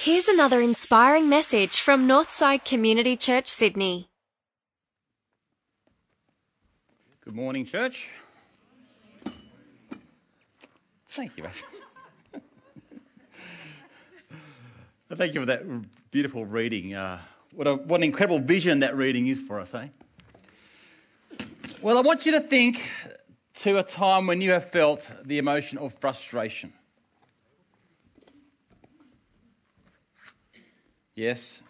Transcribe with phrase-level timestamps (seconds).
[0.00, 4.08] Here's another inspiring message from Northside Community Church, Sydney.
[7.24, 8.08] Good morning, church.
[11.08, 11.46] Thank you.
[15.16, 15.64] Thank you for that
[16.12, 16.94] beautiful reading.
[16.94, 17.20] Uh,
[17.52, 19.88] what, a, what an incredible vision that reading is for us, eh?
[21.82, 22.88] Well, I want you to think
[23.56, 26.72] to a time when you have felt the emotion of frustration.
[31.18, 31.62] Yes,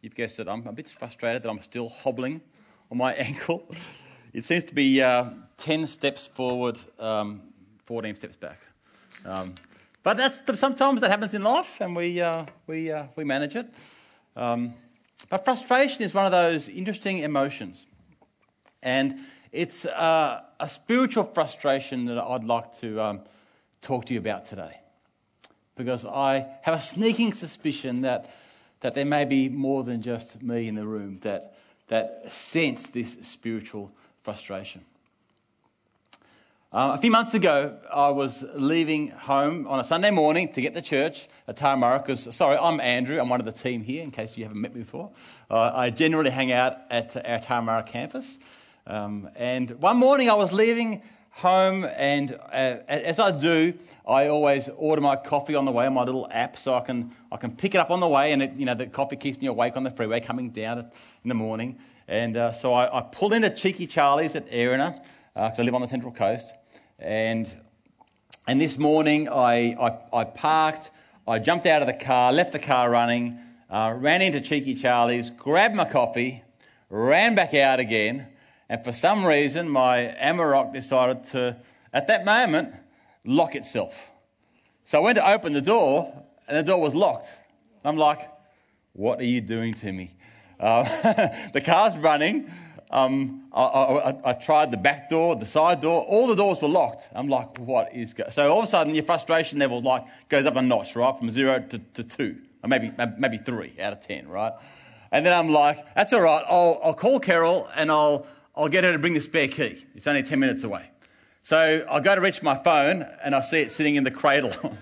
[0.00, 0.48] you've guessed it.
[0.48, 2.40] I'm a bit frustrated that I'm still hobbling
[2.90, 3.70] on my ankle.
[4.32, 5.26] It seems to be uh,
[5.58, 7.42] 10 steps forward, um,
[7.84, 8.62] 14 steps back.
[9.26, 9.56] Um,
[10.02, 13.70] but that's sometimes that happens in life, and we, uh, we, uh, we manage it.
[14.34, 14.72] Um,
[15.28, 17.86] but frustration is one of those interesting emotions.
[18.82, 19.18] And
[19.52, 23.20] it's uh, a spiritual frustration that I'd like to um,
[23.82, 24.80] talk to you about today.
[25.76, 28.30] Because I have a sneaking suspicion that
[28.80, 31.56] that there may be more than just me in the room that,
[31.88, 33.90] that sense this spiritual
[34.22, 34.84] frustration.
[36.70, 40.74] Uh, a few months ago, I was leaving home on a Sunday morning to get
[40.74, 43.18] to church at Turramurra because, sorry, I'm Andrew.
[43.18, 45.10] I'm one of the team here, in case you haven't met me before.
[45.50, 48.38] Uh, I generally hang out at our Turramurra campus.
[48.86, 53.74] Um, and one morning I was leaving home, and uh, as I do,
[54.06, 57.12] I always order my coffee on the way on my little app, so I can
[57.30, 59.40] I can pick it up on the way, and it, you know the coffee keeps
[59.40, 61.78] me awake on the freeway coming down in the morning.
[62.08, 64.98] And uh, so I, I, into Cheeky Charlie's at Erina
[65.34, 66.52] because uh, I live on the Central Coast,
[66.98, 67.50] and
[68.46, 70.90] and this morning I, I, I parked,
[71.26, 73.38] I jumped out of the car, left the car running,
[73.68, 76.42] uh, ran into Cheeky Charlie's, grabbed my coffee,
[76.88, 78.26] ran back out again
[78.68, 81.56] and for some reason, my Amarok decided to,
[81.92, 82.74] at that moment,
[83.24, 84.10] lock itself.
[84.84, 87.32] So I went to open the door, and the door was locked.
[87.84, 88.30] I'm like,
[88.92, 90.10] what are you doing to me?
[90.58, 90.82] Uh,
[91.52, 92.50] the car's running.
[92.90, 96.68] Um, I, I, I, tried the back door, the side door, all the doors were
[96.68, 97.06] locked.
[97.14, 100.46] I'm like, what is going So all of a sudden, your frustration level like goes
[100.46, 101.16] up a notch, right?
[101.18, 104.54] From zero to, to two, or maybe, maybe three out of ten, right?
[105.12, 106.42] And then I'm like, that's all right.
[106.48, 108.26] I'll, I'll call Carol and I'll,
[108.58, 109.86] I'll get her to bring the spare key.
[109.94, 110.90] It's only 10 minutes away.
[111.44, 114.50] So I go to reach my phone and I see it sitting in the cradle.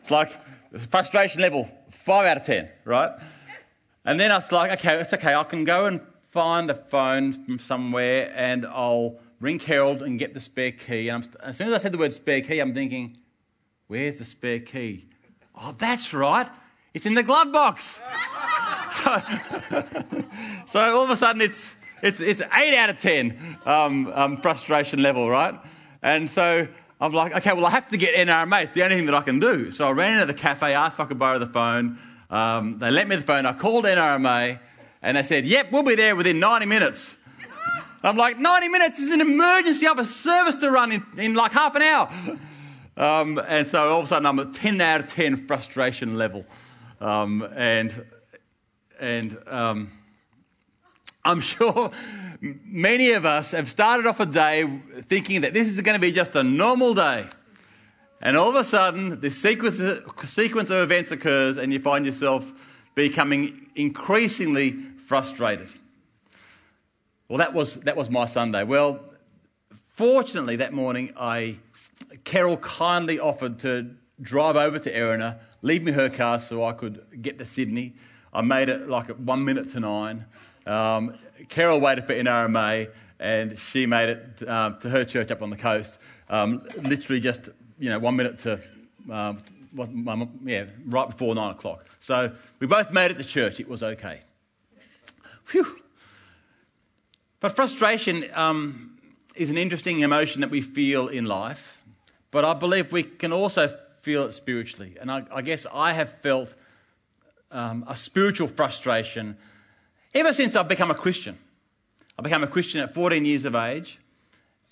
[0.00, 0.30] it's like
[0.90, 3.10] frustration level, 5 out of 10, right?
[4.06, 5.34] And then I was like, okay, it's okay.
[5.34, 10.32] I can go and find a phone from somewhere and I'll ring Carol and get
[10.32, 11.10] the spare key.
[11.10, 13.18] And as soon as I said the word spare key, I'm thinking,
[13.86, 15.10] where's the spare key?
[15.54, 16.48] Oh, that's right.
[16.94, 18.00] It's in the glove box.
[18.92, 19.22] so,
[20.66, 25.02] so all of a sudden it's it's, it's 8 out of 10 um, um, frustration
[25.02, 25.54] level, right?
[26.02, 26.66] And so
[27.00, 28.62] I'm like, okay, well, I have to get NRMA.
[28.64, 29.70] It's the only thing that I can do.
[29.70, 31.98] So I ran into the cafe, asked if I could borrow the phone.
[32.28, 33.46] Um, they lent me the phone.
[33.46, 34.58] I called NRMA,
[35.02, 37.16] and they said, yep, we'll be there within 90 minutes.
[38.02, 39.86] I'm like, 90 minutes is an emergency.
[39.86, 42.10] I have a service to run in, in like half an hour.
[42.96, 46.44] Um, and so all of a sudden, I'm at 10 out of 10 frustration level.
[47.00, 48.04] Um, and
[49.00, 49.90] and um,
[51.24, 51.90] I'm sure
[52.40, 56.12] many of us have started off a day thinking that this is going to be
[56.12, 57.26] just a normal day.
[58.22, 59.80] And all of a sudden, this sequence,
[60.24, 62.52] sequence of events occurs, and you find yourself
[62.94, 64.72] becoming increasingly
[65.06, 65.72] frustrated.
[67.28, 68.62] Well, that was, that was my Sunday.
[68.62, 69.00] Well,
[69.88, 71.56] fortunately, that morning, I,
[72.24, 77.22] Carol kindly offered to drive over to Erina, leave me her car so I could
[77.22, 77.94] get to Sydney.
[78.32, 80.26] I made it like at one minute to nine.
[80.70, 81.14] Um,
[81.48, 85.56] Carol waited for NRMA, and she made it um, to her church up on the
[85.56, 85.98] coast,
[86.28, 87.48] um, literally just
[87.80, 88.60] you know one minute to
[89.10, 89.38] um,
[90.44, 91.86] yeah right before nine o'clock.
[91.98, 93.58] So we both made it to church.
[93.58, 94.20] It was okay.
[95.44, 95.80] Phew.
[97.40, 98.98] But frustration um,
[99.34, 101.82] is an interesting emotion that we feel in life,
[102.30, 104.96] but I believe we can also feel it spiritually.
[105.00, 106.54] And I, I guess I have felt
[107.50, 109.36] um, a spiritual frustration
[110.12, 111.38] Ever since I've become a Christian,
[112.18, 113.98] I became a Christian at 14 years of age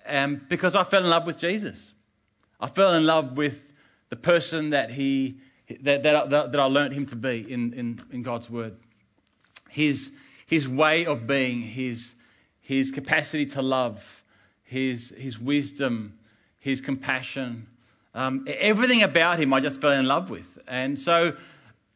[0.07, 1.93] um, because I fell in love with Jesus.
[2.61, 3.73] I fell in love with
[4.09, 5.39] the person that, he,
[5.81, 8.77] that, that, that, I learned him to be in, in, in God's Word.
[9.69, 10.11] His,
[10.47, 12.15] his way of being, his,
[12.61, 14.25] his capacity to love,
[14.65, 16.19] his, his wisdom,
[16.59, 17.67] his compassion,
[18.15, 20.59] um, everything about him I just fell in love with.
[20.67, 21.37] And so,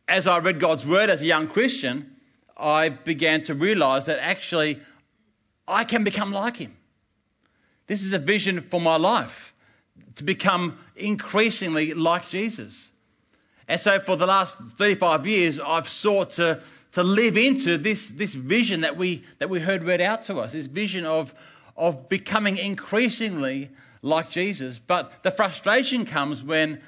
[0.06, 2.14] as I read God's Word as a young Christian,
[2.56, 4.80] I began to realize that actually
[5.66, 6.76] I can become like him.
[7.86, 9.54] This is a vision for my life
[10.16, 12.90] to become increasingly like Jesus.
[13.68, 16.62] And so for the last 35 years, I've sought to,
[16.92, 20.52] to live into this, this vision that we, that we heard read out to us,
[20.52, 21.34] this vision of,
[21.76, 23.70] of becoming increasingly
[24.02, 24.78] like Jesus.
[24.78, 26.82] But the frustration comes when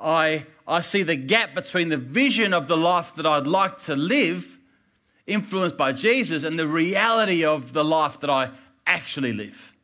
[0.00, 3.96] I, I see the gap between the vision of the life that I'd like to
[3.96, 4.58] live,
[5.30, 8.50] influenced by Jesus, and the reality of the life that I
[8.86, 9.74] actually live.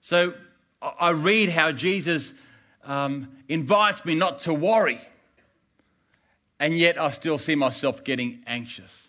[0.00, 0.34] So
[0.80, 2.34] I read how Jesus
[2.84, 5.00] um, invites me not to worry,
[6.60, 9.08] and yet I still see myself getting anxious.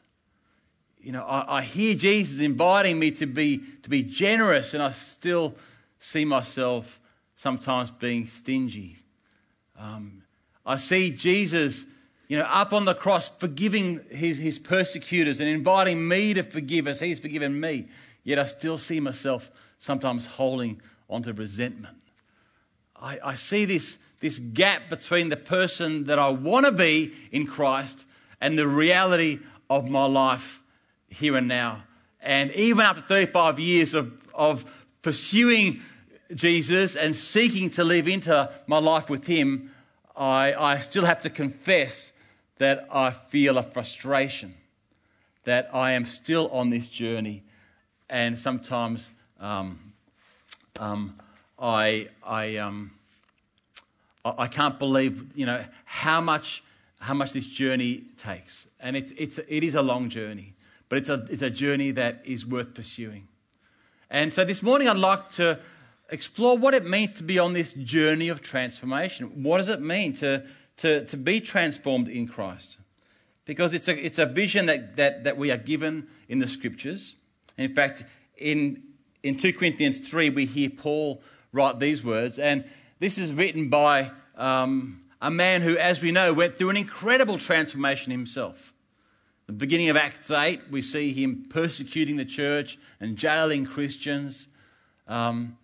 [1.02, 4.92] You know, I, I hear Jesus inviting me to be, to be generous, and I
[4.92, 5.56] still
[6.00, 7.00] see myself
[7.36, 8.98] sometimes being stingy.
[9.78, 10.24] Um,
[10.66, 11.86] I see Jesus,
[12.30, 16.88] you know, up on the cross forgiving his, his persecutors and inviting me to forgive
[16.88, 17.88] as he's forgiven me.
[18.24, 20.80] Yet I still see myself sometimes holding
[21.10, 21.98] onto resentment.
[22.96, 27.48] I, I see this, this gap between the person that I want to be in
[27.48, 28.06] Christ
[28.40, 30.62] and the reality of my life
[31.08, 31.84] here and now.
[32.22, 34.72] And even after 35 years of, of
[35.02, 35.82] pursuing
[36.36, 39.72] Jesus and seeking to live into my life with Him,
[40.16, 42.12] I, I still have to confess
[42.60, 44.54] that I feel a frustration,
[45.46, 47.44] that I am still on this journey,
[48.10, 49.80] and sometimes um,
[50.80, 51.20] um,
[51.58, 52.92] I, I, um,
[54.24, 56.64] I can't believe, you know, how much,
[57.00, 58.68] how much this journey takes.
[58.80, 60.54] And it's, it's, it is a long journey,
[60.90, 63.28] but it's a, it's a journey that is worth pursuing.
[64.10, 65.60] And so this morning I'd like to
[66.10, 69.44] explore what it means to be on this journey of transformation.
[69.44, 70.44] What does it mean to,
[70.80, 72.78] to, to be transformed in Christ?
[73.46, 77.16] Because it's a, it's a vision that, that, that we are given in the scriptures.
[77.58, 78.04] In fact,
[78.38, 78.84] in
[79.24, 81.22] in 2 Corinthians 3, we hear Paul
[81.52, 82.64] write these words, and
[83.00, 87.38] this is written by um, a man who, as we know, went through an incredible
[87.38, 88.74] transformation himself.
[89.48, 94.48] The beginning of Acts 8, we see him persecuting the church and jailing Christians.
[95.08, 95.58] Um,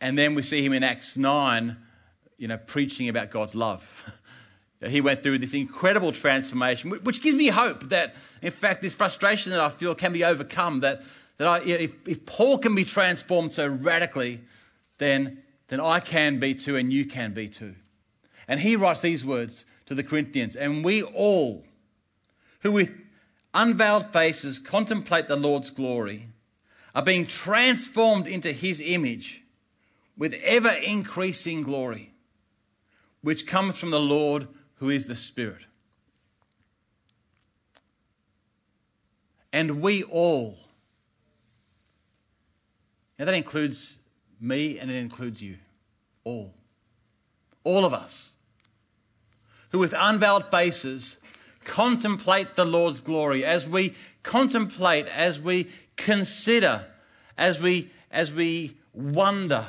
[0.00, 1.76] and then we see him in Acts 9,
[2.36, 4.04] you know, preaching about God's love.
[4.90, 9.52] he went through this incredible transformation, which gives me hope that, in fact, this frustration
[9.52, 11.02] that I feel can be overcome, that
[11.42, 14.40] that I, if, if Paul can be transformed so radically,
[14.98, 17.74] then, then I can be too, and you can be too.
[18.46, 21.64] And he writes these words to the Corinthians And we all,
[22.60, 22.92] who with
[23.52, 26.28] unveiled faces contemplate the Lord's glory,
[26.94, 29.42] are being transformed into his image
[30.16, 32.12] with ever increasing glory,
[33.22, 34.46] which comes from the Lord
[34.82, 35.62] who is the Spirit.
[39.52, 40.58] And we all,
[43.16, 43.94] now, that includes
[44.40, 45.58] me and it includes you.
[46.24, 46.52] All.
[47.62, 48.30] All of us.
[49.70, 51.16] Who, with unveiled faces,
[51.62, 53.44] contemplate the Lord's glory.
[53.44, 53.94] As we
[54.24, 56.86] contemplate, as we consider,
[57.38, 59.64] as we, as we wonder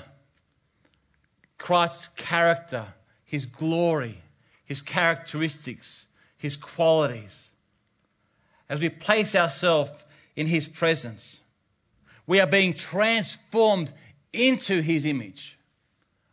[1.60, 2.88] Christ's character,
[3.24, 4.24] his glory,
[4.74, 7.50] his characteristics, his qualities.
[8.68, 9.92] As we place ourselves
[10.36, 11.42] in his presence
[12.26, 13.92] we are being transformed
[14.32, 15.58] into his image.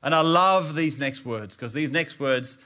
[0.03, 2.57] And I love these next words because these next words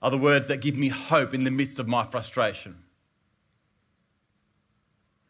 [0.00, 2.76] are the words that give me hope in the midst of my frustration.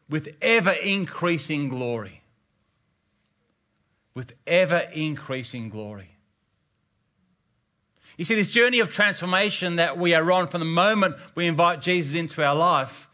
[0.09, 2.23] With ever increasing glory.
[4.15, 6.18] With ever increasing glory.
[8.19, 11.81] You see, this journey of transformation that we are on from the moment we invite
[11.81, 13.09] Jesus into our life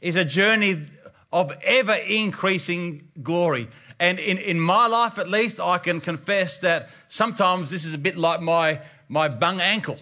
[0.00, 0.86] is a journey
[1.32, 3.68] of ever increasing glory.
[4.00, 7.98] And in, in my life, at least, I can confess that sometimes this is a
[7.98, 9.98] bit like my, my bung ankle.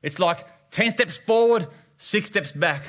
[0.00, 2.84] It's like 10 steps forward, six steps back,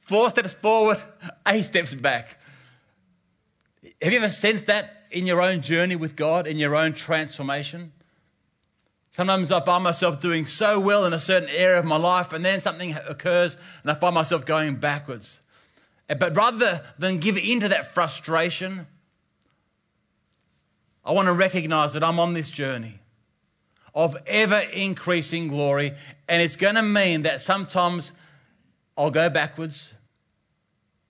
[0.00, 0.96] four steps forward,
[1.46, 2.38] eight steps back.
[4.00, 7.92] Have you ever sensed that in your own journey with God, in your own transformation?
[9.14, 12.44] Sometimes I find myself doing so well in a certain area of my life, and
[12.44, 15.38] then something occurs, and I find myself going backwards.
[16.08, 18.88] Eh, but rather than give in to that frustration,
[21.04, 22.98] I want to recognize that I'm on this journey
[23.94, 25.92] of ever increasing glory,
[26.28, 28.10] and it's going to mean that sometimes
[28.98, 29.92] I'll go backwards,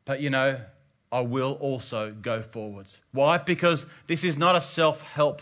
[0.05, 0.61] but you know,
[1.11, 3.01] I will also go forwards.
[3.13, 3.39] Why?
[3.39, 5.41] Because this is not a self help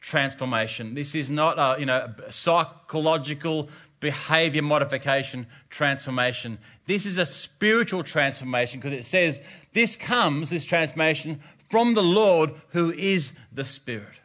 [0.00, 0.94] transformation.
[0.94, 3.68] This is not a you know psychological
[4.00, 6.58] behavior modification transformation.
[6.86, 9.40] This is a spiritual transformation because it says
[9.72, 14.20] this comes, this transformation, from the Lord who is the Spirit.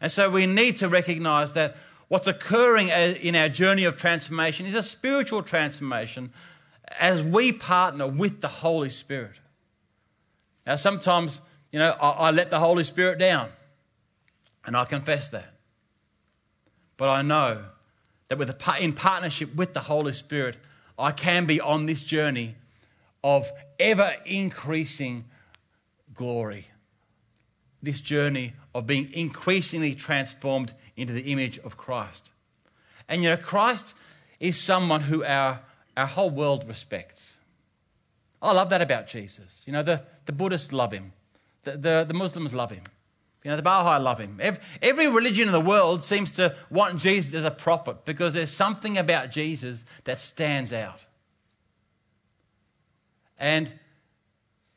[0.00, 1.76] And so we need to recognize that
[2.08, 6.32] what's occurring uh, in our journey of transformation is a spiritual transformation
[6.98, 9.36] as we partner with the Holy Spirit.
[10.66, 11.40] Now, sometimes,
[11.72, 13.48] you know, I, I let the Holy Spirit down,
[14.68, 15.54] and I confess that.
[16.98, 17.64] But I know
[18.28, 20.58] that with a, in partnership with the Holy Spirit,
[20.98, 22.54] I can be on this journey
[23.24, 25.24] of ever increasing
[26.14, 26.66] glory.
[27.82, 32.28] This journey of being increasingly transformed into the image of Christ.
[33.08, 33.94] And you know, Christ
[34.38, 35.60] is someone who our,
[35.96, 37.36] our whole world respects.
[38.42, 39.62] I love that about Jesus.
[39.64, 41.14] You know, the, the Buddhists love him,
[41.64, 42.82] the, the, the Muslims love him.
[43.44, 44.40] You know, the Baha'i love him.
[44.82, 48.98] Every, religion in the world seems to want Jesus as a prophet because there's something
[48.98, 51.04] about Jesus that stands out.
[53.38, 53.72] And,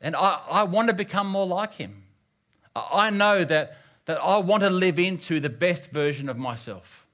[0.00, 2.04] and I, I want to become more like him.
[2.74, 3.76] I know that,
[4.06, 7.06] that I want to live into the best version of myself.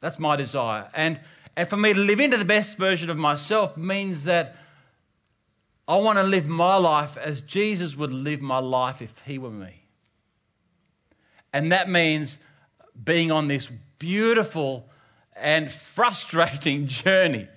[0.00, 0.88] That's my desire.
[0.94, 1.18] And,
[1.56, 4.54] and for me to live into the best version of myself means that
[5.88, 9.50] I want to live my life as Jesus would live my life if he were
[9.50, 9.77] me.
[11.52, 12.38] And that means
[13.02, 14.88] being on this beautiful
[15.36, 17.48] and frustrating journey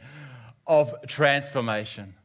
[0.67, 2.15] of transformation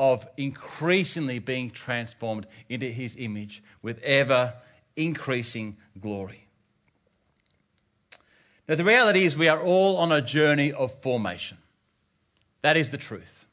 [0.00, 4.54] of increasingly being transformed into his image with ever
[4.96, 6.46] increasing glory.
[8.66, 11.58] Now, the reality is, we are all on a journey of formation.
[12.62, 13.44] That is the truth.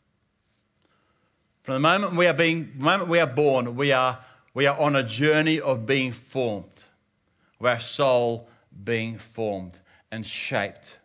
[1.64, 4.20] From the moment we are, being, moment we are born, we are,
[4.54, 6.86] we are on a journey of being formed,
[7.66, 8.48] our soul
[8.84, 9.80] being formed
[10.12, 10.98] and shaped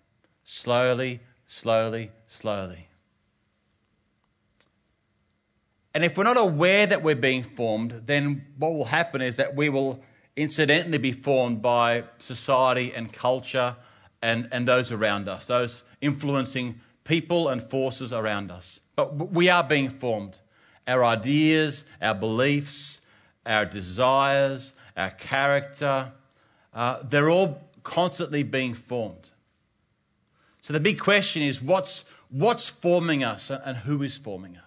[0.44, 2.88] slowly, slowly, slowly.
[5.94, 9.54] And if we're not aware that we're being formed, then what will happen is that
[9.54, 10.02] we will
[10.36, 13.76] incidentally be formed by society and culture
[14.22, 18.80] and, and those around us, those influencing people and forces around us.
[18.96, 20.38] But we are being formed.
[20.86, 23.00] Our ideas, our beliefs,
[23.44, 26.12] our desires, our character,
[26.74, 29.30] uh, they're all constantly being formed.
[30.62, 34.62] So the big question is what's, what's forming us and who is forming us?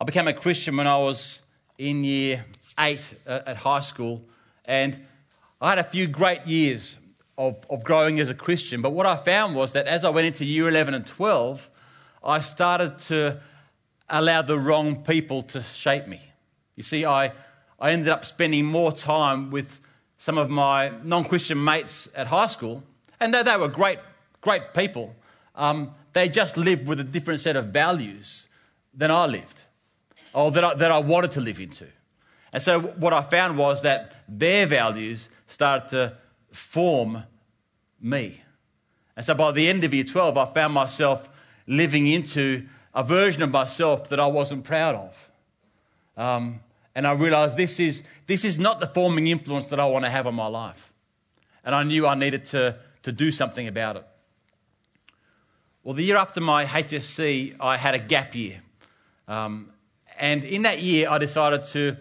[0.00, 1.40] I became a Christian when I was
[1.78, 2.44] in year
[2.78, 4.22] eight at high school,
[4.64, 4.98] and
[5.60, 6.96] I had a few great years
[7.36, 8.82] of, of growing as a Christian.
[8.82, 11.70] But what I found was that as I went into year 11 and 12,
[12.24, 13.40] I started to
[14.08, 16.20] allow the wrong people to shape me.
[16.76, 17.32] You see, I,
[17.80, 19.80] I ended up spending more time with
[20.18, 22.82] some of my non Christian mates at high school,
[23.18, 23.98] and they, they were great,
[24.40, 25.14] great people.
[25.54, 28.46] Um, they just lived with a different set of values
[28.92, 29.62] than I lived
[30.32, 31.86] or that I, that I wanted to live into.
[32.52, 36.16] And so what I found was that their values started to
[36.52, 37.24] form
[38.00, 38.42] me.
[39.16, 41.28] And so by the end of year 12, I found myself
[41.66, 45.30] living into a version of myself that I wasn't proud of.
[46.16, 46.60] Um,
[47.00, 50.10] and I realized this is, this is not the forming influence that I want to
[50.10, 50.92] have on my life.
[51.64, 54.06] And I knew I needed to, to do something about it.
[55.82, 58.60] Well, the year after my HSC, I had a gap year.
[59.28, 59.70] Um,
[60.18, 61.96] and in that year, I decided to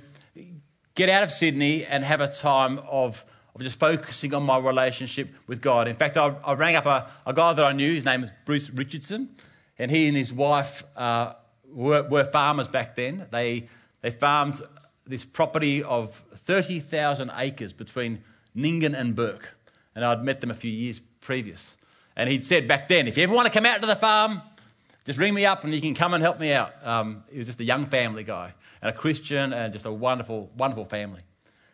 [0.96, 3.24] get out of Sydney and have a time of,
[3.56, 5.88] of just focusing on my relationship with God.
[5.88, 7.94] In fact, I, I rang up a, a, guy that I knew.
[7.94, 9.30] His name was Bruce Richardson.
[9.78, 11.36] And he and his wife uh,
[11.72, 13.28] were, were farmers back then.
[13.32, 13.70] They,
[14.02, 14.62] they farmed
[15.10, 18.24] this property of 30,000 acres between
[18.56, 19.50] Nyngan and Bourke.
[19.96, 21.76] And I'd met them a few years previous.
[22.16, 24.42] And he'd said back then, if you ever want to come out to the farm,
[25.06, 26.74] just ring me up and you can come and help me out.
[26.86, 30.52] Um, he was just a young family guy and a Christian and just a wonderful,
[30.56, 31.22] wonderful family.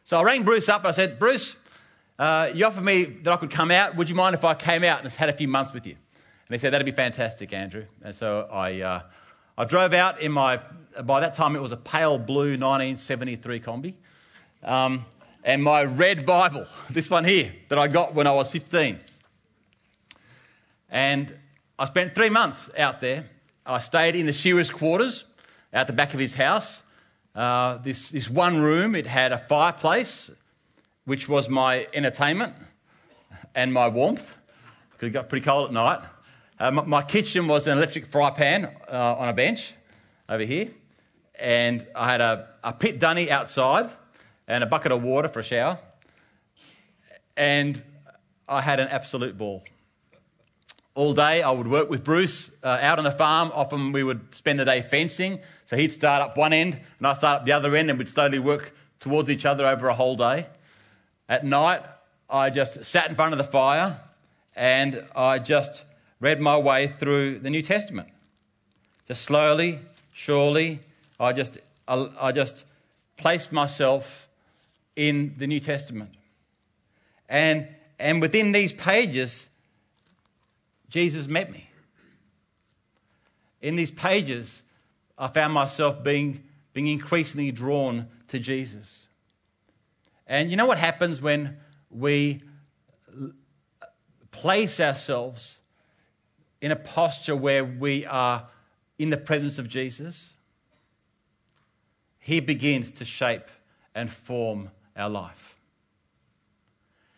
[0.05, 0.85] So I rang Bruce up.
[0.85, 1.55] I said, Bruce,
[2.17, 3.97] uh, you offered me that I could come out.
[3.97, 5.95] Would you mind if I came out and had a few months with you?
[6.47, 7.85] And he said, That'd be fantastic, Andrew.
[8.01, 9.01] And so I, uh,
[9.57, 10.59] I drove out in my,
[11.03, 13.93] by that time it was a pale blue 1973 Kombi.
[14.63, 15.05] Um,
[15.43, 18.99] and my red Bible, this one here, that I got when I was 15.
[20.89, 21.35] And
[21.77, 23.25] I spent three months out there.
[23.65, 25.25] I stayed in the shearer's quarters
[25.73, 26.81] out the back of his house.
[27.35, 30.31] Uh, this, this one room, it had a fireplace,
[31.03, 32.53] which was my entertainment
[33.53, 34.37] and my warmth,
[34.91, 35.99] because it got pretty cold at night.
[36.57, 39.73] Uh, my, my, kitchen was an electric fry pan uh, on a bench
[40.29, 40.69] over here.
[41.39, 43.89] And I had a, a pit dunny outside
[44.47, 45.79] and a bucket of water for a shower.
[47.35, 47.81] And
[48.47, 49.63] I had an absolute ball
[50.93, 51.43] all day.
[51.43, 53.51] I would work with Bruce uh, out on the farm.
[53.53, 55.39] Often we would spend the day fencing.
[55.65, 58.09] So he'd start up one end and I'd start up the other end and we'd
[58.09, 60.47] slowly work towards each other over a whole day.
[61.27, 61.81] At night,
[62.29, 63.99] I just sat in front of the fire
[64.55, 65.83] and I just
[66.19, 68.09] read my way through the New Testament.
[69.07, 69.79] Just slowly,
[70.13, 70.79] surely,
[71.19, 71.57] I just,
[71.87, 72.65] I, I just
[73.17, 74.27] placed myself
[74.95, 76.11] in the New Testament.
[77.29, 77.67] And,
[77.99, 79.47] and within these pages,
[80.89, 81.69] Jesus met me.
[83.61, 84.61] In these pages,
[85.17, 86.43] I found myself being,
[86.73, 89.07] being increasingly drawn to Jesus.
[90.27, 91.57] And you know what happens when
[91.89, 92.43] we
[94.31, 95.57] place ourselves
[96.61, 98.47] in a posture where we are
[98.97, 100.34] in the presence of Jesus?
[102.25, 103.51] He begins to shape
[103.93, 105.59] and form our life.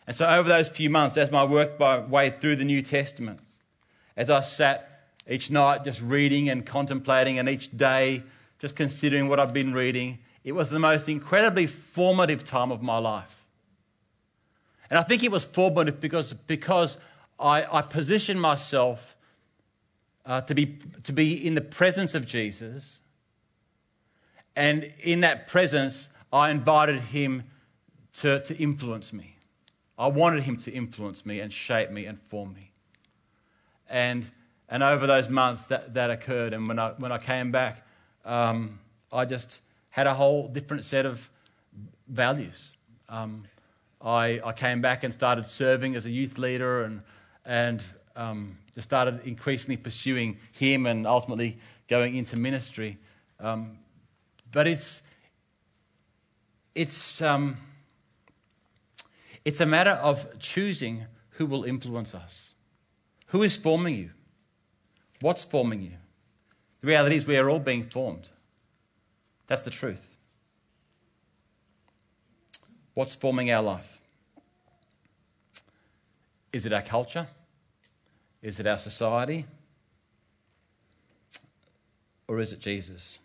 [0.06, 3.40] And so, over those few months, as I worked my way through the New Testament,
[4.18, 8.22] as I sat each night just reading and contemplating, and each day
[8.58, 12.98] just considering what I've been reading, it was the most incredibly formative time of my
[12.98, 13.46] life.
[14.90, 16.98] And I think it was formative because, because
[17.40, 19.16] I, I positioned myself
[20.26, 22.97] uh, to, be, to be in the presence of Jesus.
[24.58, 27.44] And in that presence, I invited him
[28.14, 29.36] to, to influence me.
[29.96, 32.72] I wanted him to influence me and shape me and form me.
[33.88, 34.28] And,
[34.68, 36.54] and over those months, that, that occurred.
[36.54, 37.86] And when I, when I came back,
[38.24, 38.80] um,
[39.12, 39.60] I just
[39.90, 41.30] had a whole different set of
[42.08, 42.72] values.
[43.08, 43.44] Um,
[44.02, 47.02] I, I came back and started serving as a youth leader and,
[47.46, 47.80] and
[48.16, 52.98] um, just started increasingly pursuing him and ultimately going into ministry.
[53.38, 53.78] Um,
[54.52, 55.02] but it's,
[56.74, 57.56] it's, um,
[59.44, 62.54] it's a matter of choosing who will influence us.
[63.28, 64.10] Who is forming you?
[65.20, 65.92] What's forming you?
[66.80, 68.28] The reality is, we are all being formed.
[69.46, 70.16] That's the truth.
[72.94, 74.00] What's forming our life?
[76.52, 77.26] Is it our culture?
[78.42, 79.46] Is it our society?
[82.26, 83.18] Or is it Jesus?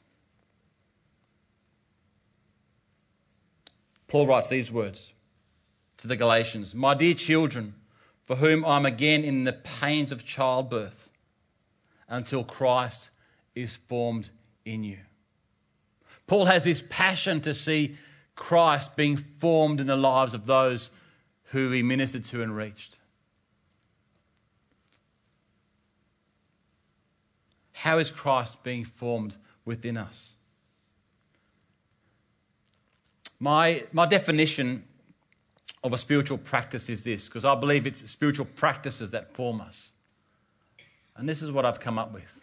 [4.14, 5.12] Paul writes these words
[5.98, 7.74] to the Galatians My dear children,
[8.26, 11.10] for whom I'm again in the pains of childbirth
[12.08, 13.10] until Christ
[13.56, 14.30] is formed
[14.66, 15.00] in you.
[16.28, 17.98] Paul has this passion to see
[18.36, 20.92] Christ being formed in the lives of those
[21.46, 23.00] who he ministered to and reached.
[27.72, 30.36] How is Christ being formed within us?
[33.40, 34.84] My, my definition
[35.84, 39.92] of a spiritual practice is this, because I believe it's spiritual practices that form us.
[41.16, 42.40] And this is what I've come up with.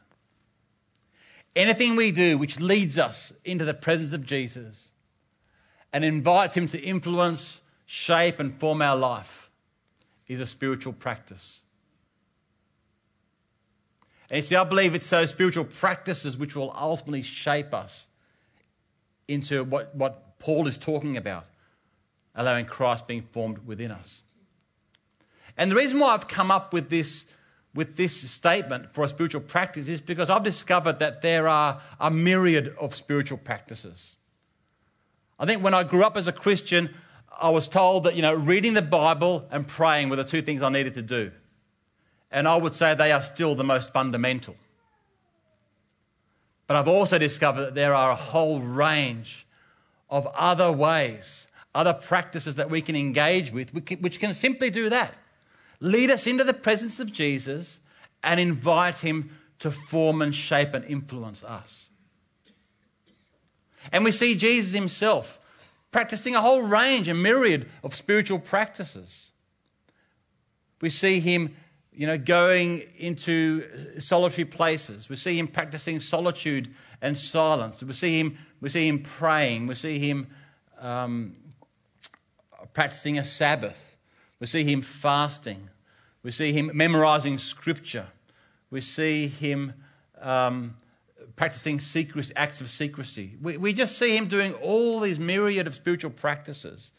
[1.57, 4.89] Anything we do which leads us into the presence of Jesus
[5.93, 9.51] and invites Him to influence, shape, and form our life
[10.29, 11.63] is a spiritual practice.
[14.31, 18.07] And you see, I believe it's those spiritual practices which will ultimately shape us
[19.27, 21.47] into what, what Paul is talking about,
[22.35, 24.23] allowing Christ being formed within us.
[25.57, 27.27] And the reason why I've come up with this,
[27.75, 32.11] with this statement for a spiritual practice is because I've discovered that there are a
[32.11, 34.17] myriad of spiritual practices.
[35.39, 36.95] I think when I grew up as a Christian,
[37.39, 40.63] I was told that, you know, reading the Bible and praying were the two things
[40.63, 41.33] I needed to do.
[42.31, 44.57] And I would say they are still the most fundamental.
[46.67, 49.47] But I've also discovered that there are a whole range
[50.11, 55.17] of other ways, other practices that we can engage with, which can simply do that
[55.81, 57.81] lead us into the presence of Jesus
[58.23, 61.89] and invite him to form and shape and influence us.
[63.91, 65.39] And we see Jesus himself
[65.91, 69.31] practicing a whole range, a myriad of spiritual practices.
[70.81, 71.57] We see him
[71.93, 75.09] you know, going into solitary places.
[75.09, 77.83] We see him practicing solitude and silence.
[77.83, 79.67] We see him, we see him praying.
[79.67, 80.27] We see him
[80.79, 81.37] um,
[82.73, 83.97] practicing a Sabbath.
[84.39, 85.69] We see him fasting.
[86.23, 88.07] We see him memorizing scripture.
[88.71, 89.75] We see him
[90.21, 90.77] um,
[91.37, 93.37] practicing secret, acts of secrecy.
[93.41, 96.91] We, we just see him doing all these myriad of spiritual practices.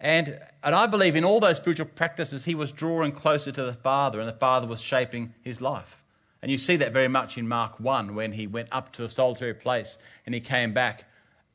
[0.00, 3.72] And, and I believe in all those spiritual practices, he was drawing closer to the
[3.72, 6.01] Father, and the Father was shaping his life.
[6.42, 9.08] And you see that very much in Mark 1 when he went up to a
[9.08, 11.04] solitary place and he came back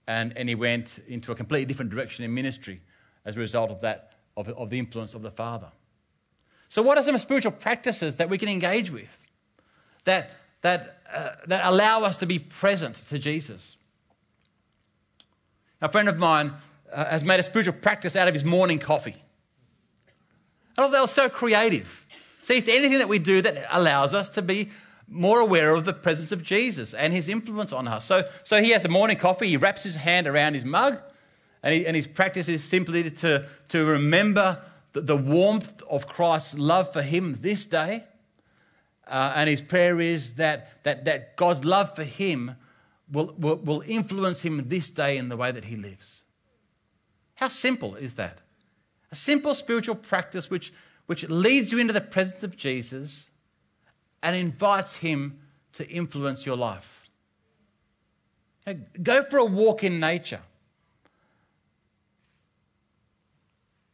[0.08, 2.82] and, and he went into a completely different direction in ministry
[3.26, 5.68] as a result of that, of, of the influence of the Father.
[6.70, 9.26] So, what are some spiritual practices that we can engage with
[10.06, 13.76] that, that, uh, that allow us to be present to Jesus?
[15.82, 16.54] A friend of mine
[16.92, 19.16] uh, has made a spiritual practice out of his morning coffee.
[20.78, 22.06] I thought that was so creative.
[22.48, 24.70] See, it's anything that we do that allows us to be
[25.06, 28.06] more aware of the presence of Jesus and his influence on us.
[28.06, 30.98] So, so he has a morning coffee, he wraps his hand around his mug,
[31.62, 34.62] and, he, and his practice is simply to, to remember
[34.94, 38.06] the, the warmth of Christ's love for him this day.
[39.06, 42.56] Uh, and his prayer is that, that, that God's love for him
[43.12, 46.24] will, will, will influence him this day in the way that he lives.
[47.36, 48.40] How simple is that?
[49.12, 50.72] A simple spiritual practice which,
[51.08, 53.26] which leads you into the presence of Jesus
[54.22, 55.40] and invites him
[55.74, 57.10] to influence your life.
[59.02, 60.42] Go for a walk in nature.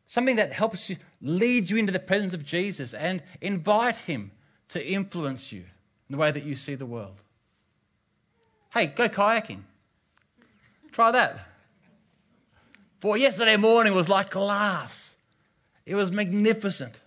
[0.08, 4.32] Something that helps you lead you into the presence of Jesus and invite him
[4.70, 7.22] to influence you in the way that you see the world.
[8.72, 9.62] Hey, go kayaking.
[10.92, 11.48] Try that.
[13.00, 15.16] For yesterday morning was like glass.
[15.86, 17.00] It was magnificent.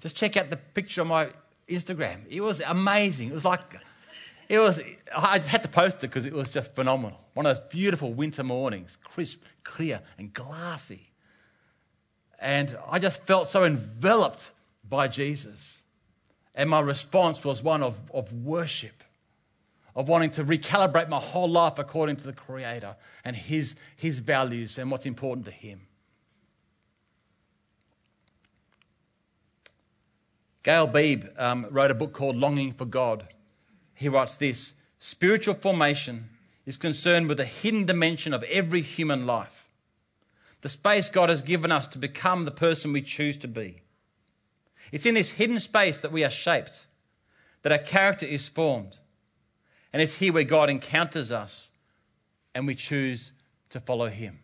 [0.00, 1.30] Just check out the picture on my
[1.68, 2.20] Instagram.
[2.28, 3.30] It was amazing.
[3.30, 3.60] It was like,
[4.48, 4.80] it was,
[5.14, 7.20] I just had to post it because it was just phenomenal.
[7.34, 11.10] One of those beautiful winter mornings, crisp, clear, and glassy.
[12.38, 14.50] And I just felt so enveloped
[14.88, 15.78] by Jesus.
[16.54, 19.04] And my response was one of, of worship,
[19.94, 24.78] of wanting to recalibrate my whole life according to the Creator and His, his values
[24.78, 25.82] and what's important to Him.
[30.62, 33.28] Gayle Beebe um, wrote a book called Longing for God.
[33.94, 36.28] He writes this Spiritual formation
[36.66, 39.68] is concerned with the hidden dimension of every human life,
[40.60, 43.80] the space God has given us to become the person we choose to be.
[44.92, 46.86] It's in this hidden space that we are shaped,
[47.62, 48.98] that our character is formed.
[49.92, 51.70] And it's here where God encounters us
[52.54, 53.32] and we choose
[53.70, 54.40] to follow Him.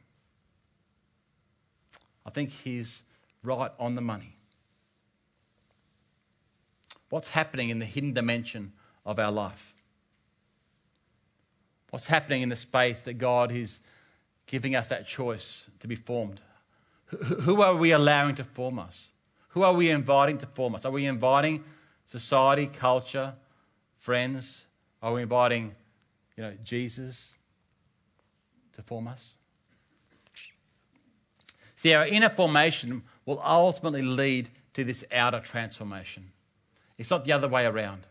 [2.25, 3.03] I think He's
[3.43, 4.36] right on the money
[7.11, 8.73] what's happening in the hidden dimension
[9.05, 9.75] of our life.
[11.91, 13.81] What's happening in the space that God is
[14.47, 16.41] giving us that choice to be formed?
[17.07, 19.13] Who are we allowing to form us?
[19.51, 20.85] Who are we inviting to form us?
[20.85, 21.65] Are we inviting
[22.05, 23.35] society, culture,
[23.99, 24.65] friends?
[25.03, 25.75] Are we inviting,
[26.37, 27.33] you know, Jesus
[28.75, 29.35] to form us?
[31.77, 36.33] See, our inner formation will ultimately lead to this outer transformation.
[36.99, 38.07] It's not the other way around.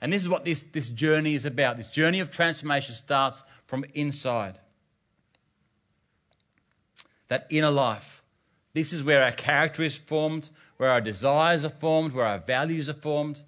[0.00, 1.76] And this is what this, this journey is about.
[1.76, 4.58] This journey of transformation starts from inside.
[7.28, 8.22] That inner life.
[8.72, 12.88] This is where our character is formed, where our desires are formed, where our values
[12.88, 13.42] are formed.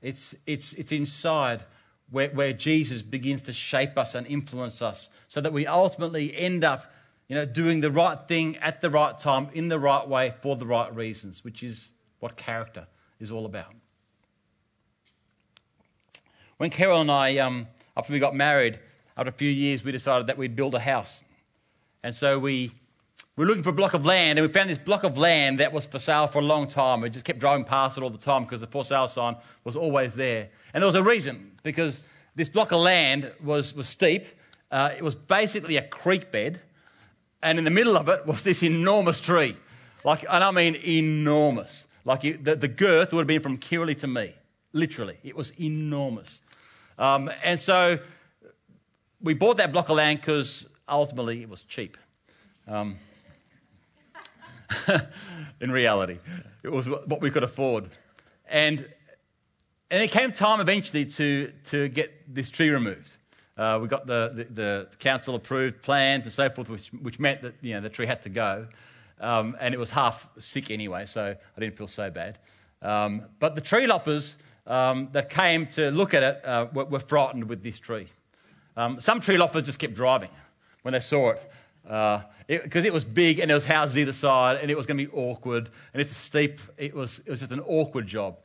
[0.00, 1.64] It's, it's, it's inside
[2.10, 6.64] where, where Jesus begins to shape us and influence us so that we ultimately end
[6.64, 6.92] up
[7.26, 10.56] you know, doing the right thing at the right time, in the right way, for
[10.56, 12.86] the right reasons, which is what character
[13.20, 13.72] is all about.
[16.56, 18.78] When Carol and I, um, after we got married,
[19.16, 21.22] after a few years, we decided that we'd build a house.
[22.02, 22.72] And so we
[23.36, 25.72] were looking for a block of land, and we found this block of land that
[25.72, 27.00] was for sale for a long time.
[27.00, 29.76] We just kept driving past it all the time because the for sale sign was
[29.76, 30.48] always there.
[30.74, 32.00] And there was a reason, because
[32.34, 34.26] this block of land was, was steep.
[34.70, 36.60] Uh, it was basically a creek bed,
[37.42, 39.56] and in the middle of it was this enormous tree.
[40.04, 41.86] Like, and I mean enormous.
[42.08, 44.32] Like the, the girth would have been from Kirrily to me,
[44.72, 45.18] literally.
[45.22, 46.40] It was enormous.
[46.98, 47.98] Um, and so
[49.20, 51.98] we bought that block of land because ultimately it was cheap.
[52.66, 52.96] Um,
[55.60, 56.16] in reality,
[56.62, 57.90] it was what we could afford.
[58.48, 58.88] And,
[59.90, 63.10] and it came time eventually to, to get this tree removed.
[63.54, 67.42] Uh, we got the, the, the, council approved plans and so forth, which, which meant
[67.42, 68.66] that you know, the tree had to go.
[69.20, 72.38] Um, and it was half sick anyway, so I didn't feel so bad.
[72.82, 77.00] Um, but the tree loppers um, that came to look at it uh, were, were,
[77.00, 78.06] frightened with this tree.
[78.76, 80.30] Um, some tree loppers just kept driving
[80.82, 81.42] when they saw it
[81.82, 84.86] because uh, it, it, was big and there was houses either side and it was
[84.86, 86.60] going to be awkward and it's steep.
[86.76, 88.36] It was, it was just an awkward job.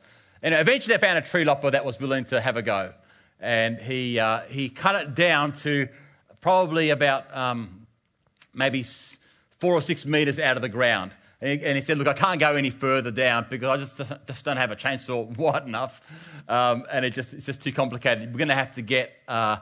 [0.42, 2.92] And eventually they found a tree lopper that was willing to have a go.
[3.38, 5.88] And he, uh, he cut it down to
[6.40, 7.86] probably about um,
[8.52, 8.82] maybe
[9.64, 11.10] four or six meters out of the ground.
[11.40, 14.58] And he, said, Look, I can't go any further down because I just, just don't
[14.58, 16.42] have a chainsaw wide enough.
[16.50, 18.30] Um, and it just, it's just too complicated.
[18.30, 19.56] We're going to have to get uh,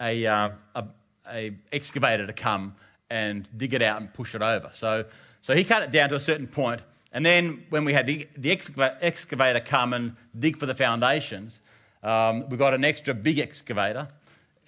[0.00, 0.84] a, uh, a,
[1.28, 2.76] a, excavator to come
[3.10, 4.70] and dig it out and push it over.
[4.72, 5.06] So,
[5.42, 6.82] so he cut it down to a certain point.
[7.12, 11.58] And then when we had the, the excavator come and dig for the foundations,
[12.04, 14.06] um, we got an extra big excavator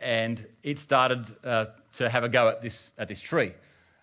[0.01, 3.53] and it started uh, to have a go at this, at this tree.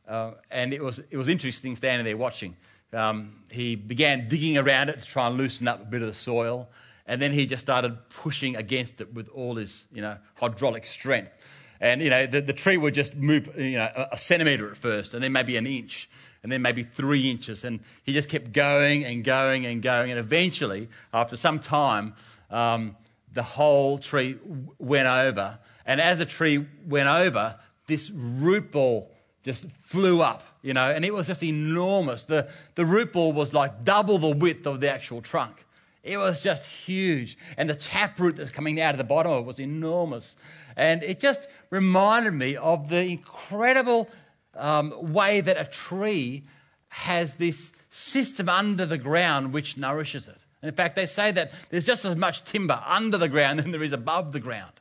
[0.08, 2.56] Uh, and it was, it was interesting standing there watching
[2.93, 6.13] um, he began digging around it to try and loosen up a bit of the
[6.13, 6.70] soil.
[7.06, 11.32] And then he just started pushing against it with all his, you know, hydraulic strength.
[11.80, 14.78] And, you know, the, the tree would just move, you know, a, a centimetre at
[14.78, 16.10] first, and then maybe an inch,
[16.43, 17.63] and then maybe three inches.
[17.63, 20.12] And he just kept going and going and going.
[20.12, 22.15] And eventually, after some time,
[22.50, 22.98] um,
[23.32, 24.38] the whole tree
[24.80, 25.60] went over.
[25.86, 29.12] And as the tree went over, this root ball
[29.47, 32.25] just flew up, you know, and it was just enormous.
[32.25, 35.65] The, the root ball was like double the width of the actual trunk.
[36.03, 37.38] It was just huge.
[37.57, 40.36] And the taproot that's coming out of the bottom of it was enormous.
[40.75, 44.10] And it just reminded me of the incredible
[44.55, 46.43] um, way that a tree
[46.89, 50.38] has this system under the ground which nourishes it.
[50.62, 53.71] And in fact, they say that there's just as much timber under the ground than
[53.71, 54.73] there is above the ground.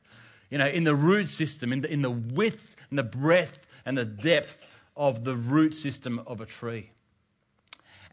[0.50, 3.96] You know, in the root system, in the, in the width and the breadth and
[3.96, 4.62] the depth
[4.96, 6.90] of the root system of a tree.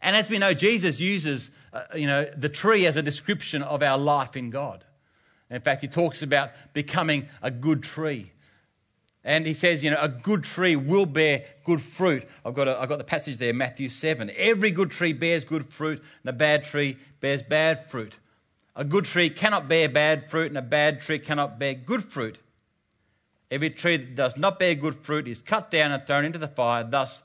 [0.00, 3.82] And as we know, Jesus uses, uh, you know, the tree as a description of
[3.82, 4.84] our life in God.
[5.50, 8.32] In fact, he talks about becoming a good tree.
[9.24, 12.24] And he says, you know, a good tree will bear good fruit.
[12.44, 14.30] I've got, a, I've got the passage there, Matthew 7.
[14.36, 18.18] Every good tree bears good fruit, and a bad tree bears bad fruit.
[18.76, 22.38] A good tree cannot bear bad fruit, and a bad tree cannot bear good fruit.
[23.50, 26.48] Every tree that does not bear good fruit is cut down and thrown into the
[26.48, 26.84] fire.
[26.84, 27.22] Thus,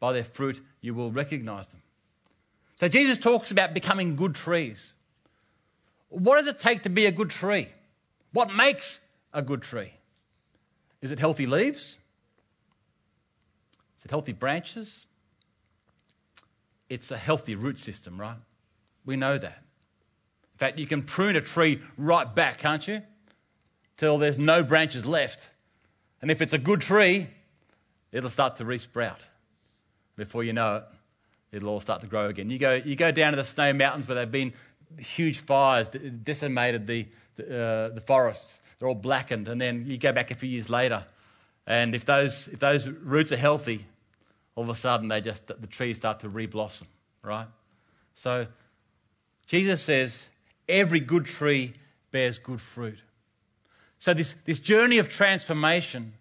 [0.00, 1.82] by their fruit, you will recognize them.
[2.76, 4.94] So, Jesus talks about becoming good trees.
[6.08, 7.68] What does it take to be a good tree?
[8.32, 9.00] What makes
[9.32, 9.94] a good tree?
[11.00, 11.98] Is it healthy leaves?
[13.98, 15.06] Is it healthy branches?
[16.88, 18.36] It's a healthy root system, right?
[19.04, 19.62] We know that.
[20.52, 23.02] In fact, you can prune a tree right back, can't you?
[23.96, 25.48] Till there's no branches left.
[26.22, 27.26] And if it's a good tree,
[28.12, 29.26] it'll start to resprout.
[30.16, 30.84] Before you know it,
[31.50, 32.48] it'll all start to grow again.
[32.48, 34.52] You go, you go down to the snow mountains where there have been
[34.98, 37.06] huge fires decimated the,
[37.36, 38.60] the, uh, the forests.
[38.78, 39.48] They're all blackened.
[39.48, 41.04] And then you go back a few years later,
[41.66, 43.86] and if those, if those roots are healthy,
[44.54, 46.86] all of a sudden they just, the trees start to reblossom,
[47.22, 47.46] right?
[48.14, 48.46] So
[49.46, 50.26] Jesus says,
[50.68, 51.74] every good tree
[52.10, 52.98] bears good fruit.
[54.02, 56.14] So, this, this journey of transformation,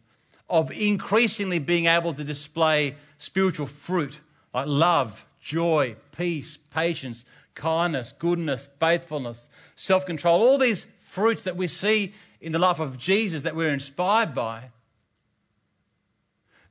[0.48, 4.20] of increasingly being able to display spiritual fruit
[4.54, 11.68] like love, joy, peace, patience, kindness, goodness, faithfulness, self control, all these fruits that we
[11.68, 14.70] see in the life of Jesus that we're inspired by,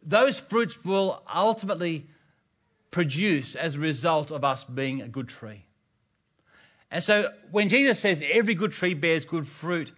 [0.05, 2.07] those fruits will ultimately
[2.92, 5.64] produce as a result of us being a good tree.
[6.88, 9.90] And so when Jesus says every good tree bears good fruit,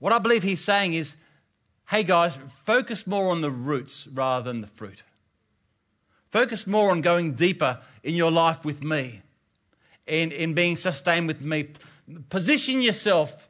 [0.00, 1.14] what I believe he's saying is,
[1.88, 5.04] hey guys, focus more on the roots rather than the fruit.
[6.30, 9.22] Focus more on going deeper in your life with me,
[10.06, 11.68] in, in being sustained with me.
[12.28, 13.48] Position yourself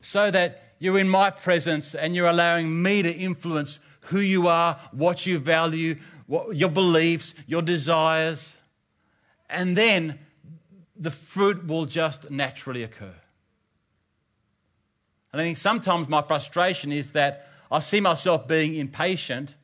[0.00, 4.78] so that you're in my presence and you're allowing me to influence who you are,
[4.92, 8.56] what you value, what, your beliefs, your desires.
[9.48, 10.18] And then
[10.96, 13.14] the fruit will just naturally occur.
[15.34, 19.56] And I think sometimes my frustration is that I see myself being impatient.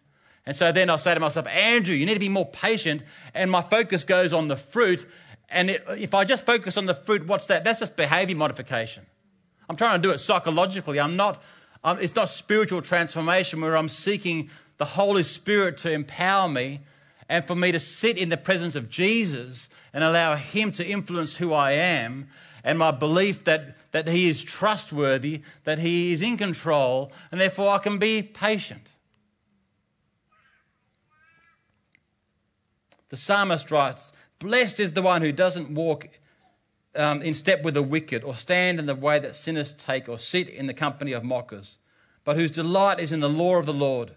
[0.45, 3.03] And so then I say to myself, Andrew, you need to be more patient.
[3.35, 5.07] And my focus goes on the fruit.
[5.49, 7.63] And it, if I just focus on the fruit, what's that?
[7.63, 9.07] That's just behavior modification.
[9.69, 10.99] I'm trying to do it psychologically.
[10.99, 11.41] I'm not,
[11.85, 16.81] it's not spiritual transformation where I'm seeking the Holy Spirit to empower me
[17.29, 21.37] and for me to sit in the presence of Jesus and allow Him to influence
[21.37, 22.29] who I am
[22.65, 27.75] and my belief that, that He is trustworthy, that He is in control, and therefore
[27.75, 28.89] I can be patient.
[33.11, 36.09] The psalmist writes, Blessed is the one who doesn't walk
[36.95, 40.19] um, in step with the wicked, or stand in the way that sinners take, or
[40.19, 41.79] sit in the company of mockers,
[42.25, 44.13] but whose delight is in the law of the Lord,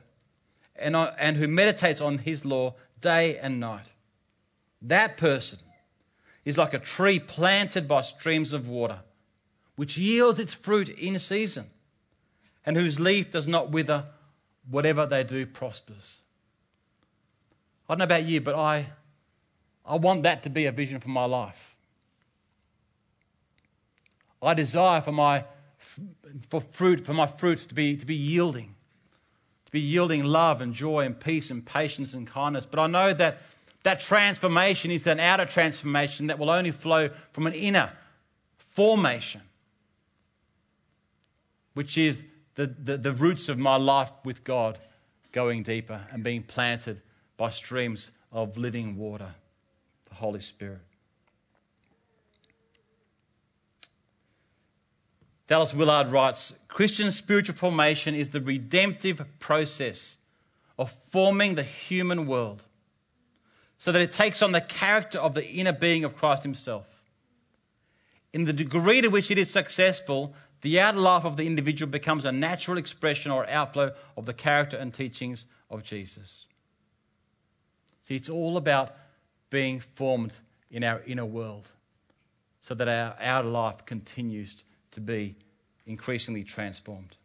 [0.75, 3.91] and, and who meditates on his law day and night.
[4.81, 5.59] That person
[6.45, 8.99] is like a tree planted by streams of water,
[9.75, 11.69] which yields its fruit in season,
[12.65, 14.05] and whose leaf does not wither,
[14.69, 16.21] whatever they do prospers.
[17.87, 18.87] I don't know about you, but I,
[19.85, 21.75] I want that to be a vision for my life.
[24.41, 25.45] I desire for my
[26.49, 28.75] for fruit, for my fruits to be, to be yielding,
[29.65, 32.65] to be yielding love and joy and peace and patience and kindness.
[32.65, 33.41] But I know that
[33.83, 37.91] that transformation is an outer transformation that will only flow from an inner
[38.57, 39.41] formation,
[41.73, 42.23] which is
[42.55, 44.79] the, the, the, roots of my life with God
[45.31, 47.01] going deeper and being planted
[47.35, 49.35] by streams of living water.
[50.07, 50.81] the Holy Spirit.
[55.47, 60.17] Dallas Willard writes Christian spiritual formation is the redemptive process
[60.79, 62.63] of forming the human world
[63.83, 67.03] so that it takes on the character of the inner being of Christ Himself.
[68.31, 72.23] In the degree to which it is successful, the outer life of the individual becomes
[72.23, 76.47] a natural expression or outflow of the character and teachings of Jesus.
[78.03, 78.95] See, it's all about
[79.49, 80.37] being formed
[80.71, 81.67] in our inner world
[82.61, 85.35] so that our outer life continues to be
[85.85, 87.17] increasingly transformed.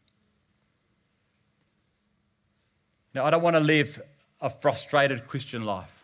[3.15, 4.03] Now, I don't want to live
[4.41, 5.98] a frustrated Christian life.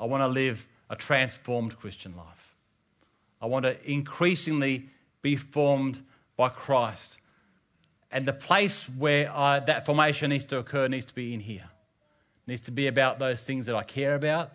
[0.00, 2.56] I want to live a transformed Christian life.
[3.40, 4.88] I want to increasingly
[5.22, 6.02] be formed
[6.36, 7.18] by Christ.
[8.10, 11.68] And the place where I, that formation needs to occur needs to be in here.
[12.46, 14.52] It needs to be about those things that I care about,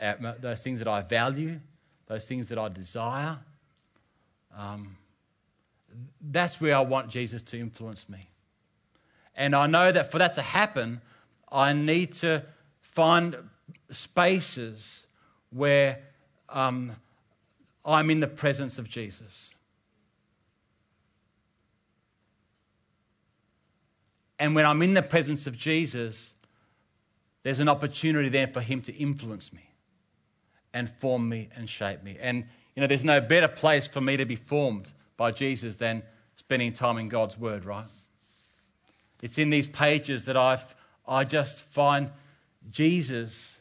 [0.00, 1.60] uh, those things that I value,
[2.06, 3.38] those things that I desire.
[4.58, 4.96] Um,
[6.20, 8.20] that's where I want Jesus to influence me.
[9.36, 11.00] And I know that for that to happen,
[11.50, 12.44] I need to
[12.80, 13.36] find
[13.92, 15.04] spaces
[15.50, 16.00] where
[16.48, 16.96] um,
[17.84, 19.50] I'm in the presence of Jesus.
[24.38, 26.32] And when I'm in the presence of Jesus,
[27.42, 29.62] there's an opportunity there for Him to influence me
[30.74, 32.16] and form me and shape me.
[32.20, 36.02] And, you know, there's no better place for me to be formed by Jesus than
[36.36, 37.86] spending time in God's Word, right?
[39.22, 40.58] It's in these pages that i
[41.06, 42.12] I just find
[42.70, 43.58] Jesus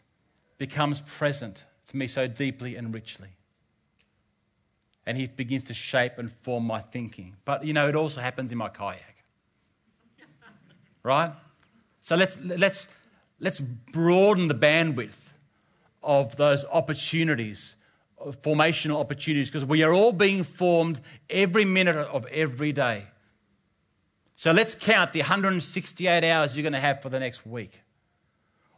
[0.61, 3.29] becomes present to me so deeply and richly.
[5.07, 7.35] And he begins to shape and form my thinking.
[7.45, 9.23] But, you know, it also happens in my kayak.
[11.03, 11.31] Right?
[12.03, 12.87] So let's, let's,
[13.39, 15.33] let's broaden the bandwidth
[16.03, 17.75] of those opportunities
[18.43, 23.07] formational opportunities because we are all being formed every minute of every day.
[24.35, 27.81] So let's count the 168 hours you're going to have for the next week.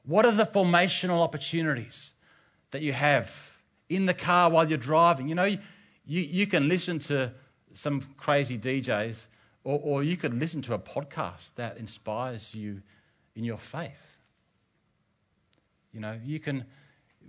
[0.06, 2.14] What are the formational opportunities
[2.72, 3.58] that you have
[3.90, 5.30] in the car while you're driving?
[5.30, 5.60] You know, you,
[6.06, 7.32] you can listen to
[7.74, 9.26] some crazy DJs,
[9.64, 12.82] or, or you could listen to a podcast that inspires you
[13.36, 14.18] in your faith.
[15.94, 16.66] You know, you can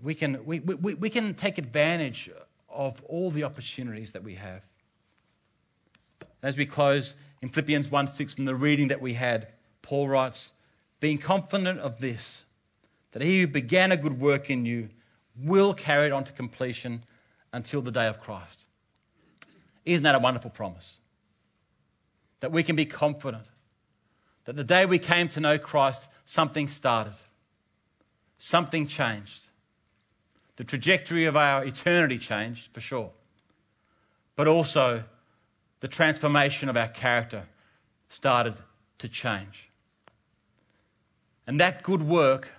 [0.03, 2.31] we can, we, we, we can take advantage
[2.69, 4.63] of all the opportunities that we have.
[6.43, 9.49] As we close in Philippians 1 6 from the reading that we had,
[9.83, 10.53] Paul writes,
[11.01, 12.44] Being confident of this,
[13.15, 14.89] that he who began a good work in you
[15.41, 17.05] will carry it on to completion
[17.53, 18.67] until the day of Christ.
[19.85, 20.97] Isn't that a wonderful promise?
[22.41, 23.45] That we can be confident
[24.47, 27.15] that the day we came to know Christ, something started,
[28.37, 29.47] something changed.
[30.57, 33.13] The trajectory of our eternity changed, for sure.
[34.35, 35.05] But also,
[35.79, 37.45] the transformation of our character
[38.09, 38.57] started
[38.99, 39.71] to change.
[41.47, 42.51] And that good work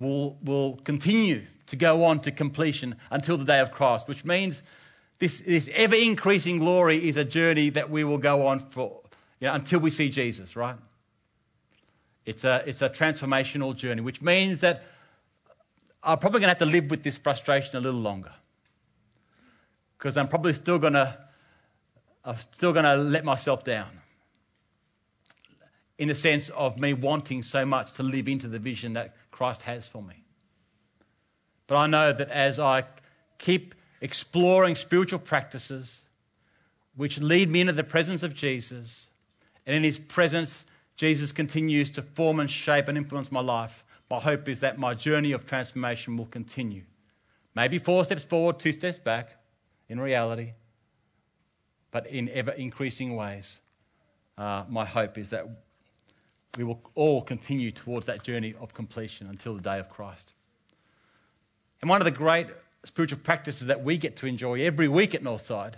[0.00, 4.62] will, will continue to go on to completion until the day of Christ, which means
[5.18, 9.02] this, this ever increasing glory is a journey that we will go on for
[9.40, 10.76] you know, until we see Jesus, right?
[12.24, 14.84] It's a, it's a transformational journey, which means that
[16.02, 18.32] I'm probably going to have to live with this frustration a little longer.
[19.96, 21.18] Because I'm probably still going to,
[22.24, 23.88] I'm still going to let myself down.
[25.98, 29.62] In the sense of me wanting so much to live into the vision that Christ
[29.62, 30.24] has for me.
[31.68, 32.82] But I know that as I
[33.38, 36.02] keep exploring spiritual practices
[36.96, 39.06] which lead me into the presence of Jesus,
[39.64, 40.64] and in his presence,
[40.96, 44.92] Jesus continues to form and shape and influence my life, my hope is that my
[44.92, 46.82] journey of transformation will continue.
[47.54, 49.36] Maybe four steps forward, two steps back
[49.88, 50.54] in reality,
[51.92, 53.60] but in ever increasing ways.
[54.36, 55.46] Uh, my hope is that
[56.56, 60.32] we will all continue towards that journey of completion until the day of Christ.
[61.80, 62.48] And one of the great
[62.84, 65.74] spiritual practices that we get to enjoy every week at Northside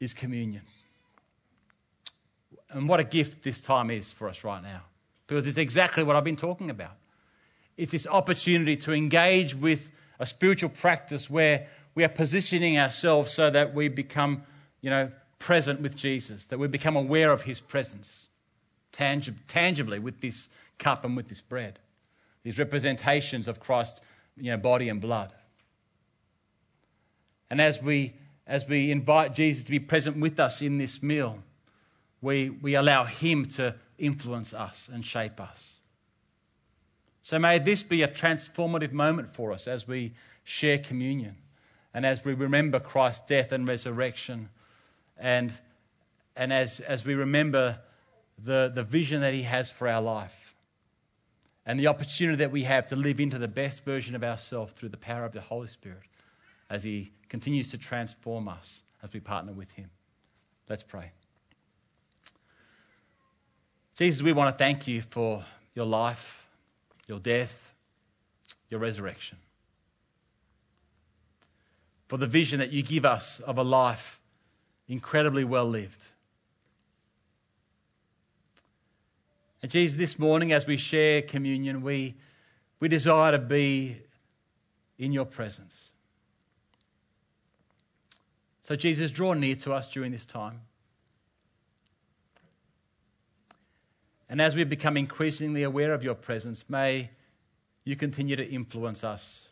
[0.00, 0.62] is communion.
[2.70, 4.82] And what a gift this time is for us right now,
[5.26, 6.92] because it's exactly what I've been talking about.
[7.76, 13.50] It's this opportunity to engage with a spiritual practice where we are positioning ourselves so
[13.50, 14.42] that we become,
[14.80, 18.27] you know, present with Jesus, that we become aware of his presence
[18.92, 21.78] tangib- tangibly with this cup and with this bread.
[22.42, 24.00] These representations of Christ's
[24.36, 25.32] you know, body and blood.
[27.50, 28.14] And as we,
[28.46, 31.38] as we invite Jesus to be present with us in this meal,
[32.20, 35.76] we, we allow him to influence us and shape us.
[37.22, 40.14] So may this be a transformative moment for us as we
[40.44, 41.36] share communion
[41.92, 44.48] and as we remember Christ's death and resurrection
[45.18, 45.52] and,
[46.36, 47.80] and as, as we remember
[48.38, 50.54] the, the vision that He has for our life
[51.66, 54.88] and the opportunity that we have to live into the best version of ourselves through
[54.88, 56.04] the power of the Holy Spirit
[56.70, 59.90] as He continues to transform us as we partner with Him.
[60.68, 61.12] Let's pray.
[63.96, 66.46] Jesus, we want to thank you for your life,
[67.08, 67.74] your death,
[68.70, 69.38] your resurrection.
[72.06, 74.20] For the vision that you give us of a life
[74.88, 76.04] incredibly well lived.
[79.62, 82.14] And Jesus, this morning as we share communion, we,
[82.78, 83.96] we desire to be
[84.98, 85.90] in your presence.
[88.62, 90.60] So, Jesus, draw near to us during this time.
[94.28, 97.10] And as we become increasingly aware of your presence, may
[97.84, 99.48] you continue to influence us,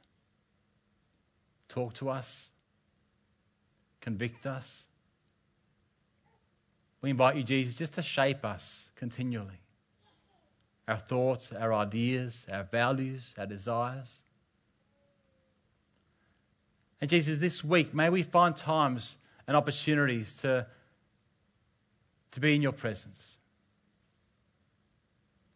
[1.68, 2.50] talk to us,
[4.00, 4.84] convict us.
[7.00, 9.60] We invite you, Jesus, just to shape us continually
[10.88, 14.20] our thoughts, our ideas, our values, our desires.
[17.00, 20.66] And Jesus, this week, may we find times and opportunities to,
[22.30, 23.36] to be in your presence.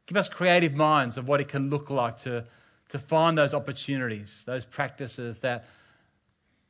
[0.07, 2.45] Give us creative minds of what it can look like to,
[2.89, 5.67] to find those opportunities, those practices that,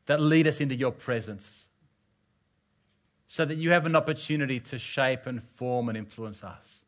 [0.07, 1.67] that lead us into your presence,
[3.27, 6.85] so that you have an opportunity to shape and form and influence us.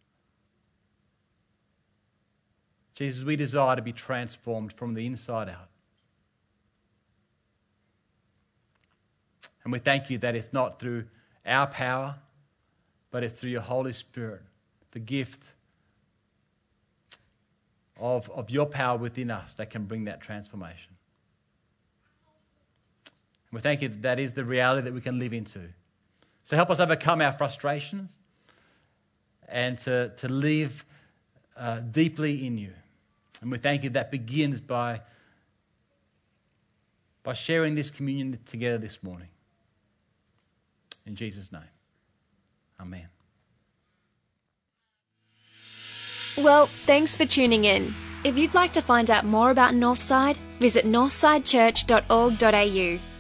[2.95, 5.69] Jesus, we desire to be transformed from the inside out.
[9.65, 11.05] And we thank you that it's not through
[11.47, 12.17] our power,
[13.11, 14.43] but it's through your Holy Spirit,
[14.91, 15.53] the gift
[17.99, 20.91] of, of your power within us that can bring that transformation.
[23.51, 25.61] And we thank you that that is the reality that we can live into.
[26.43, 28.17] So help us overcome our frustrations
[29.49, 30.85] and to, to live
[31.57, 32.73] uh, deeply in you.
[33.43, 35.03] And we thank you that begins by,
[37.23, 39.29] by sharing this communion together this morning.
[41.05, 41.61] In Jesus' name,
[42.81, 43.09] amen.
[46.39, 47.93] Well, thanks for tuning in.
[48.25, 53.12] If you'd like to find out more about Northside, visit northsidechurch.org.au.